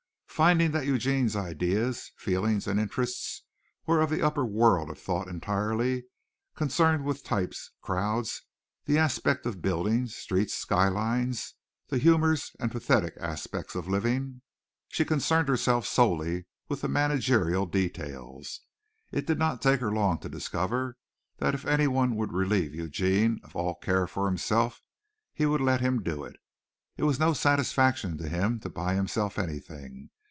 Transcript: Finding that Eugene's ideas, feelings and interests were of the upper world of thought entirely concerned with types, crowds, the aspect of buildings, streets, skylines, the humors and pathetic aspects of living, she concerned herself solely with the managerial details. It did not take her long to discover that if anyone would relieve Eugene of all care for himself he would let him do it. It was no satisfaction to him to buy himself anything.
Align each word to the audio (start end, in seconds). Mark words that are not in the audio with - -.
Finding 0.41 0.71
that 0.71 0.87
Eugene's 0.87 1.35
ideas, 1.35 2.13
feelings 2.17 2.65
and 2.65 2.79
interests 2.79 3.43
were 3.85 4.01
of 4.01 4.09
the 4.09 4.23
upper 4.25 4.43
world 4.43 4.89
of 4.89 4.97
thought 4.97 5.27
entirely 5.27 6.05
concerned 6.55 7.05
with 7.05 7.23
types, 7.23 7.69
crowds, 7.81 8.41
the 8.85 8.97
aspect 8.97 9.45
of 9.45 9.61
buildings, 9.61 10.15
streets, 10.15 10.55
skylines, 10.55 11.53
the 11.89 11.99
humors 11.99 12.55
and 12.59 12.71
pathetic 12.71 13.13
aspects 13.19 13.75
of 13.75 13.87
living, 13.87 14.41
she 14.87 15.05
concerned 15.05 15.47
herself 15.47 15.85
solely 15.85 16.47
with 16.67 16.81
the 16.81 16.87
managerial 16.87 17.67
details. 17.67 18.61
It 19.11 19.27
did 19.27 19.37
not 19.37 19.61
take 19.61 19.79
her 19.79 19.91
long 19.91 20.17
to 20.21 20.29
discover 20.29 20.97
that 21.37 21.53
if 21.53 21.65
anyone 21.67 22.15
would 22.15 22.33
relieve 22.33 22.73
Eugene 22.73 23.39
of 23.43 23.55
all 23.55 23.75
care 23.75 24.07
for 24.07 24.25
himself 24.25 24.81
he 25.33 25.45
would 25.45 25.61
let 25.61 25.81
him 25.81 26.01
do 26.01 26.23
it. 26.23 26.37
It 26.97 27.03
was 27.03 27.19
no 27.19 27.33
satisfaction 27.33 28.17
to 28.17 28.27
him 28.27 28.59
to 28.61 28.69
buy 28.69 28.95
himself 28.95 29.37
anything. 29.37 30.09